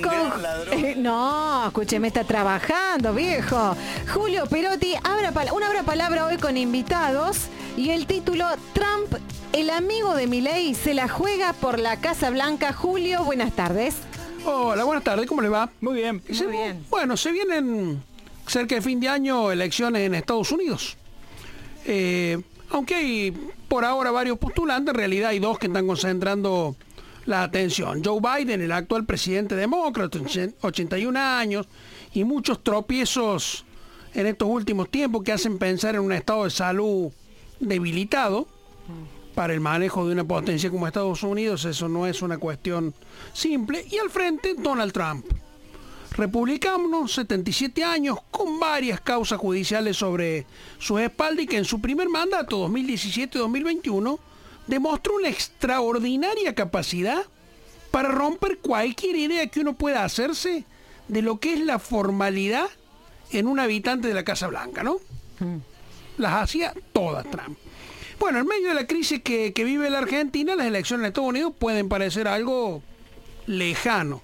[0.00, 1.02] con...
[1.02, 3.76] no, escúcheme, está trabajando, viejo.
[4.12, 9.20] Julio Perotti, abra una abra palabra hoy con invitados y el título Trump,
[9.52, 12.72] el amigo de Milei, se la juega por la Casa Blanca.
[12.72, 13.96] Julio, buenas tardes.
[14.44, 15.70] Hola, buenas tardes, ¿cómo le va?
[15.80, 16.22] Muy bien.
[16.28, 16.84] Muy bien.
[16.90, 18.02] Bueno, se vienen
[18.46, 20.96] cerca de fin de año elecciones en Estados Unidos.
[21.84, 22.40] Eh,
[22.70, 23.30] aunque hay
[23.68, 26.74] por ahora varios postulantes, en realidad hay dos que están concentrando
[27.26, 28.02] la atención.
[28.04, 30.18] Joe Biden, el actual presidente demócrata,
[30.60, 31.66] 81 años,
[32.12, 33.64] y muchos tropiezos
[34.14, 37.10] en estos últimos tiempos que hacen pensar en un estado de salud
[37.60, 38.46] debilitado
[39.34, 42.94] para el manejo de una potencia como Estados Unidos, eso no es una cuestión
[43.32, 43.84] simple.
[43.90, 45.24] Y al frente, Donald Trump.
[46.16, 50.44] Republicano, 77 años, con varias causas judiciales sobre
[50.78, 54.18] su espalda y que en su primer mandato, 2017-2021,
[54.66, 57.24] demostró una extraordinaria capacidad
[57.90, 60.64] para romper cualquier idea que uno pueda hacerse
[61.08, 62.68] de lo que es la formalidad
[63.30, 64.96] en un habitante de la Casa Blanca, ¿no?
[65.40, 65.58] Mm.
[66.18, 67.58] Las hacía todas Trump.
[68.18, 71.28] Bueno, en medio de la crisis que, que vive la Argentina, las elecciones en Estados
[71.28, 72.82] Unidos pueden parecer algo
[73.46, 74.22] lejano.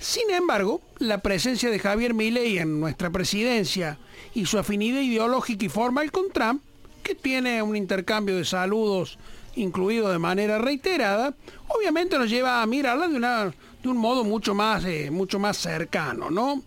[0.00, 3.98] Sin embargo, la presencia de Javier Milei en nuestra presidencia
[4.34, 6.62] y su afinidad ideológica y formal con Trump,
[7.02, 9.18] que tiene un intercambio de saludos
[9.58, 11.34] incluido de manera reiterada,
[11.68, 13.44] obviamente nos lleva a mirarla de, una,
[13.82, 16.62] de un modo mucho más, eh, mucho más cercano, ¿no?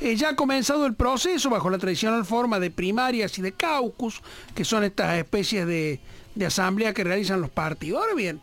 [0.00, 4.20] Eh, ya ha comenzado el proceso bajo la tradicional forma de primarias y de caucus,
[4.54, 6.00] que son estas especies de,
[6.34, 8.02] de asamblea que realizan los partidos.
[8.02, 8.40] Ahora bien,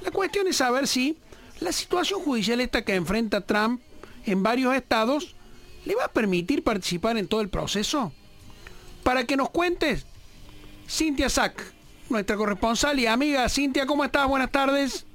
[0.00, 1.16] la cuestión es saber si
[1.60, 3.80] la situación judicial esta que enfrenta Trump
[4.24, 5.36] en varios estados
[5.84, 8.12] le va a permitir participar en todo el proceso.
[9.04, 10.04] Para que nos cuentes,
[10.88, 11.75] Cintia Sack,
[12.08, 13.48] nuestra corresponsal y amiga.
[13.48, 14.26] Cintia, ¿cómo estás?
[14.28, 15.06] Buenas tardes.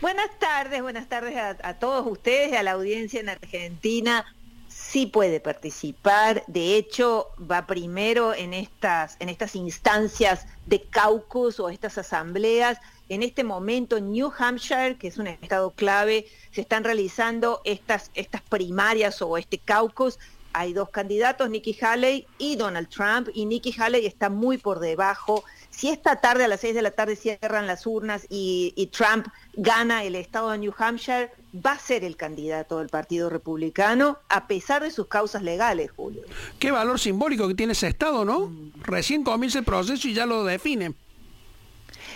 [0.00, 4.24] Buenas tardes, buenas tardes a, todos ustedes a la audiencia en Argentina.
[4.68, 11.68] Sí puede participar, de hecho va primero en estas, en estas instancias de caucus o
[11.68, 12.78] estas asambleas.
[13.10, 18.10] En este momento en New Hampshire, que es un estado clave, se están realizando estas,
[18.14, 20.18] estas primarias o este caucus
[20.52, 25.44] hay dos candidatos, Nikki Haley y Donald Trump, y Nikki Haley está muy por debajo
[25.80, 30.04] si esta tarde a las 6 de la tarde cierran las urnas y, Trump gana
[30.04, 34.82] el estado de New Hampshire, va a ser el candidato del Partido Republicano a pesar
[34.82, 36.20] de sus causas legales, Julio.
[36.58, 38.52] Qué valor simbólico que tiene ese estado, ¿no?
[38.82, 40.94] Recién comienza el proceso y ya lo definen.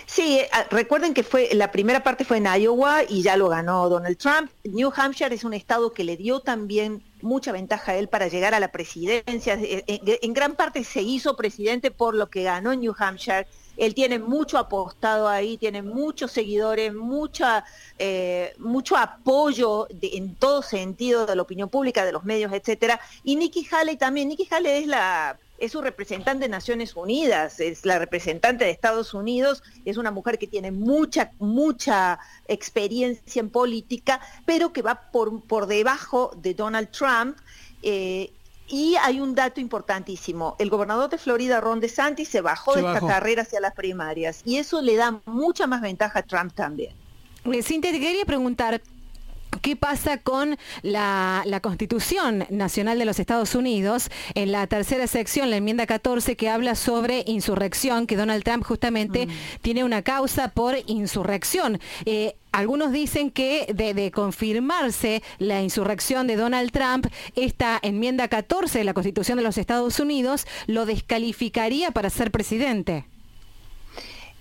[0.05, 3.49] Sí, eh, ah, recuerden que fue la primera parte fue en Iowa y ya lo
[3.49, 4.51] ganó Donald Trump.
[4.63, 8.59] New Hampshire es un estado que le dio también mucha ventaja él para llegar a
[8.59, 9.57] la presidencia.
[9.59, 13.47] En gran parte se hizo presidente por lo que ganó en New Hampshire.
[13.75, 17.65] Él tiene mucho apostado ahí, tiene muchos seguidores, mucha,
[17.99, 23.01] eh, mucho apoyo en todo sentido de la opinión pública, de los medios, etcétera.
[23.23, 24.29] Y Nikki Haley también.
[24.29, 29.13] Nikki Haley es la es su representante de Naciones Unidas, es la representante de Estados
[29.13, 35.41] Unidos, es una mujer que tiene mucha, mucha experiencia en política, pero que va por,
[35.43, 37.37] por debajo de Donald Trump.
[37.81, 38.31] Eh,
[38.67, 43.05] y hay un dato importantísimo, el gobernador de Florida, Ron DeSantis, se bajó de esta
[43.05, 46.91] carrera hacia las primarias y eso le da mucha más ventaja a Trump también.
[47.45, 48.81] Eh, Cintia, te quería preguntar,
[49.65, 55.57] ¿Qué pasa con la, Constitución Nacional de los Estados Unidos en la tercera sección, la
[55.57, 59.29] enmienda 14, que habla sobre insurrección, que Donald Trump justamente mm.
[59.63, 61.79] tiene una causa por insurrección?
[62.05, 68.85] Eh, algunos dicen que de, confirmarse la insurrección de Donald Trump, esta enmienda 14 de
[68.85, 73.05] la Constitución de los Estados Unidos lo descalificaría para ser presidente.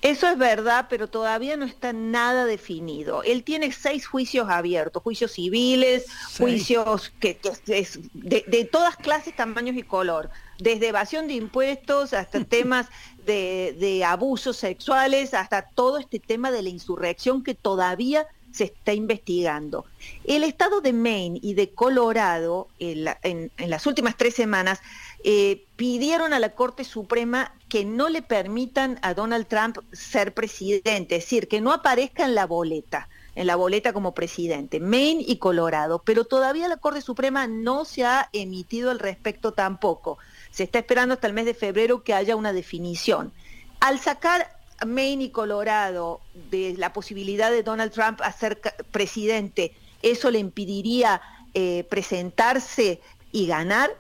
[0.05, 3.23] Eso es verdad, pero todavía no está nada definido.
[3.23, 6.05] Él tiene seis juicios abiertos, juicios civiles,
[6.37, 10.29] juicios que, es de, todas clases, tamaños y color,
[10.59, 12.89] desde evasión de impuestos hasta temas
[13.25, 18.93] de, de abusos sexuales, hasta todo este tema de la insurrección que todavía se está
[18.93, 19.85] investigando.
[20.23, 24.81] El estado de Maine y de Colorado, en, las últimas tres semanas,
[25.25, 31.17] eh, pidieron a la Corte Suprema que no le permitan a Donald Trump ser presidente,
[31.17, 35.39] es decir, que no aparezca en la boleta en la boleta como presidente, Maine y
[35.39, 40.19] Colorado, pero todavía la Corte Suprema no se ha emitido al respecto tampoco.
[40.51, 43.33] Se está esperando hasta el mes de febrero que haya una definición.
[43.81, 44.57] Al sacar
[44.87, 48.61] Maine y Colorado de la posibilidad de Donald Trump a ser
[48.93, 51.21] presidente, ¿eso le impediría
[51.55, 53.01] eh, presentarse
[53.33, 53.91] y ganar?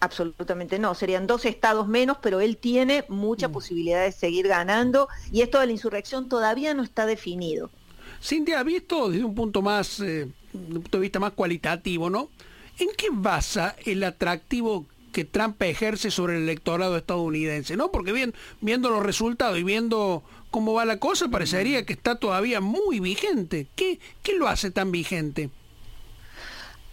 [0.00, 3.52] Absolutamente no, serían dos estados menos, pero él tiene mucha mm.
[3.52, 7.70] posibilidad de seguir ganando y esto de la insurrección todavía no está definido.
[8.22, 12.28] Cintia, visto desde un punto más, eh, un punto de vista más cualitativo, ¿no?
[12.78, 17.90] ¿En qué basa el atractivo que Trump ejerce sobre el electorado estadounidense, ¿no?
[17.90, 22.60] Porque bien, viendo los resultados y viendo cómo va la cosa, parecería que está todavía
[22.60, 23.66] muy vigente.
[23.74, 25.50] ¿Qué, qué lo hace tan vigente?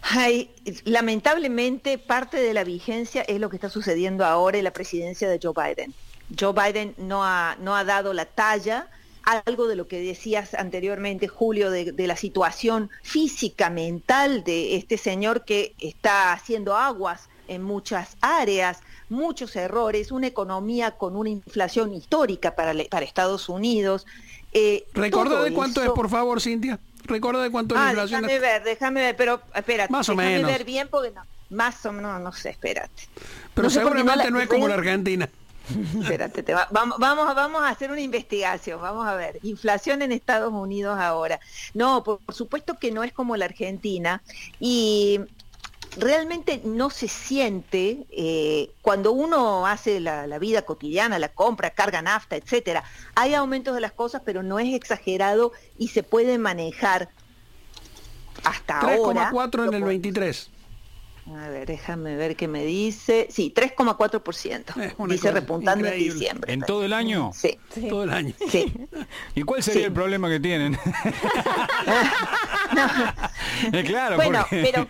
[0.08, 0.50] Ay,
[0.84, 5.40] lamentablemente parte de la vigencia es lo que está sucediendo ahora en la presidencia de
[5.42, 5.92] Joe Biden.
[6.38, 8.88] Joe Biden no ha, no ha dado la talla,
[9.24, 14.96] algo de lo que decías anteriormente, Julio, de, de, la situación física, mental de este
[14.96, 18.78] señor que está haciendo aguas en muchas áreas,
[19.08, 24.06] muchos errores, una economía con una inflación histórica para, para Estados Unidos.
[24.52, 25.90] Eh, ¿Recuerda de cuánto eso...
[25.90, 26.78] es, por favor, Cintia?
[27.06, 28.22] ¿Recuerda de cuánto es ah, la inflación?
[28.22, 29.92] Déjame ver, déjame ver, pero espérate.
[29.92, 30.50] Más o déjame menos.
[30.50, 33.08] ver bien porque no, más o menos, no sé, espérate.
[33.54, 35.28] Pero No sé seguramente no es como la Argentina.
[36.00, 39.40] Espérate, te va- vamos, vamos, vamos a hacer una investigación, vamos a ver.
[39.42, 41.40] Inflación en Estados Unidos ahora.
[41.74, 44.22] No, por, por supuesto que no es como la Argentina
[44.60, 45.18] y
[45.96, 52.02] realmente no se siente eh, cuando uno hace la, la vida cotidiana, la compra, carga
[52.02, 52.84] nafta, etcétera.
[53.14, 57.08] Hay aumentos de las cosas, pero no es exagerado y se puede manejar
[58.44, 59.30] hasta ahora.
[59.32, 60.50] 3,4 en el po- 23.
[61.34, 63.26] A ver, déjame ver qué me dice.
[63.30, 64.80] Sí, 3,4%.
[64.80, 66.52] Es una Dice repuntando en diciembre.
[66.52, 67.32] ¿En todo el año?
[67.34, 67.58] Sí,
[67.88, 68.32] Todo el año.
[68.48, 68.72] sí.
[69.34, 69.86] ¿Y cuál sería Sí.
[69.86, 70.78] el problema que tienen?
[73.72, 74.62] Eh, claro, Bueno, porque...
[74.72, 74.86] pero,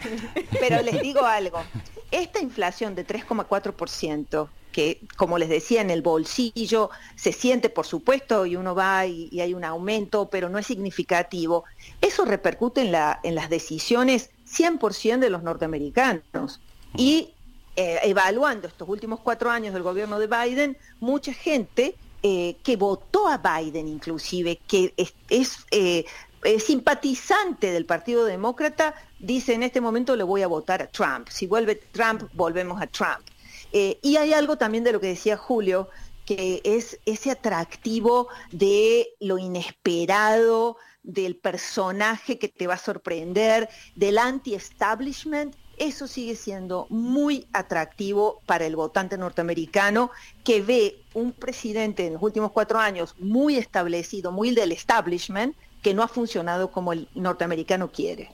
[0.60, 1.62] pero les digo algo.
[2.10, 8.44] Esta inflación de 3,4%, que como les decía, en el bolsillo se siente, por supuesto,
[8.46, 11.64] y uno va y, y hay un aumento, pero no es significativo,
[12.00, 16.60] eso repercute en, la, en las decisiones 100% de los norteamericanos.
[16.96, 17.34] Y
[17.76, 21.96] eh, evaluando estos últimos cuatro años del gobierno de Biden, mucha gente
[22.28, 26.04] eh, que votó a Biden inclusive, que es, es, eh,
[26.42, 31.28] eh, simpatizante del Partido Demócrata, dice en este momento le voy a votar a Trump.
[31.28, 33.24] Si vuelve Trump, volvemos a Trump.
[33.70, 35.88] Y hay algo también de lo que decía Julio,
[36.24, 44.18] que es ese atractivo de lo inesperado, del personaje que te va a sorprender, del
[44.18, 50.10] anti-establishment, eso sigue siendo muy atractivo para el votante norteamericano
[50.42, 55.94] que ve un presidente en los últimos cuatro años muy establecido, muy del establishment, que
[55.94, 58.30] no ha funcionado como el norteamericano quiere.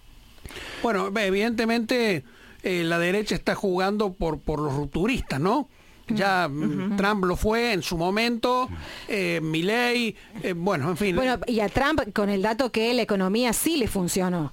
[0.83, 2.25] Bueno, evidentemente
[2.63, 5.69] eh, la derecha está jugando por, por los rupturistas, ¿no?
[6.09, 8.69] Ya mm, Trump lo fue en su momento,
[9.09, 11.17] eh, Milley, eh, bueno, en fin.
[11.17, 14.53] Bueno, y a Trump con el dato que la economía sí le funcionó.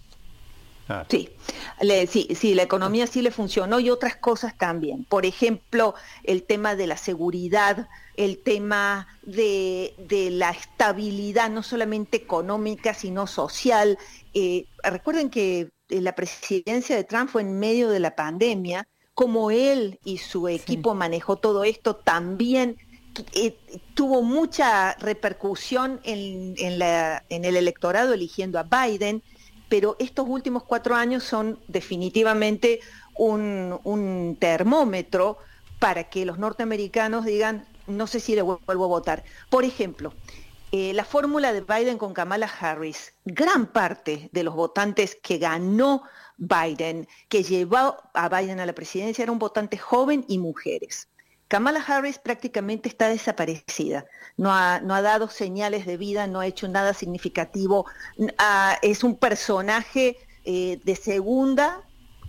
[1.08, 1.30] Sí,
[1.82, 5.06] le- sí, sí, la economía sí le funcionó y otras cosas también.
[5.06, 5.94] Por ejemplo,
[6.24, 13.28] el tema de la seguridad, el tema de, de la estabilidad, no solamente económica, sino
[13.28, 14.00] social.
[14.34, 18.88] Eh, recuerden que eh, la presidencia de Trump fue en medio de la pandemia,
[19.20, 22.78] como él y su equipo manejó todo esto, también
[23.34, 23.58] eh,
[23.96, 29.22] tuvo mucha repercusión en, en la- en el electorado eligiendo a Biden
[29.68, 32.80] pero estos últimos cuatro años son definitivamente
[33.18, 35.38] un, un termómetro
[35.80, 39.24] para que los norteamericanos digan, no sé si le vuelvo a votar.
[39.50, 40.14] Por ejemplo,
[40.72, 46.02] eh, la fórmula de Biden con Kamala Harris, gran parte de los votantes que ganó
[46.40, 51.08] Biden, que llevó a Biden a la presidencia, era un votante joven y mujeres.
[51.48, 54.06] Kamala Harris prácticamente está desaparecida,
[54.38, 57.86] no ha, dado señales de vida, no ha hecho nada significativo,
[58.38, 60.16] ah, es un personaje
[60.46, 61.82] eh, de segunda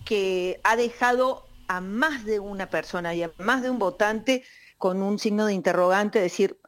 [0.07, 4.43] que ha dejado a más de una persona y a más de un votante
[4.79, 6.59] con un signo de interrogante, decir,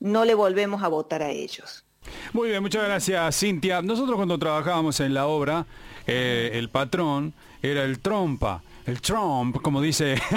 [0.00, 1.84] no le volvemos a votar a ellos.
[2.32, 3.82] Muy bien, muchas gracias, Cintia.
[3.82, 5.66] Nosotros cuando trabajábamos en la obra,
[6.08, 10.16] eh, el patrón era el trompa, el Trump, como dice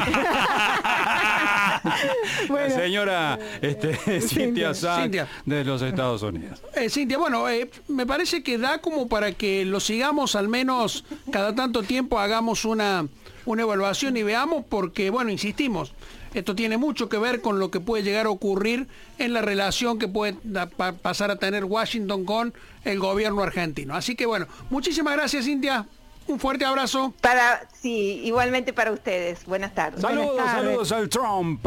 [2.49, 5.27] la señora este, Cintia Sack Cintia.
[5.45, 6.61] de los Estados Unidos.
[6.75, 11.05] Eh, Cintia, bueno, eh, me parece que da como para que lo sigamos al menos
[11.31, 13.07] cada tanto tiempo, hagamos una,
[13.45, 15.93] una evaluación y veamos, porque, bueno, insistimos,
[16.33, 19.99] esto tiene mucho que ver con lo que puede llegar a ocurrir en la relación
[19.99, 20.35] que puede
[20.77, 22.53] pa- pasar a tener Washington con
[22.85, 23.95] el gobierno argentino.
[23.95, 25.85] Así que, bueno, muchísimas gracias, Cintia.
[26.27, 27.13] Un fuerte abrazo.
[27.19, 29.43] Para, sí, igualmente para ustedes.
[29.45, 30.01] Buenas tardes.
[30.01, 30.51] Saludos, tardes.
[30.53, 31.65] saludos al Trump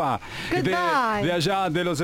[0.48, 1.24] ¿Qué de, tal?
[1.26, 2.00] de allá de los